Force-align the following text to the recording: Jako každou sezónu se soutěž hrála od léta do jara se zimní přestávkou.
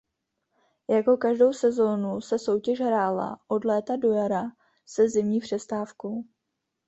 Jako 0.89 1.17
každou 1.17 1.53
sezónu 1.53 2.21
se 2.21 2.39
soutěž 2.39 2.79
hrála 2.79 3.39
od 3.47 3.65
léta 3.65 3.95
do 3.95 4.11
jara 4.11 4.41
se 4.85 5.09
zimní 5.09 5.39
přestávkou. 5.39 6.23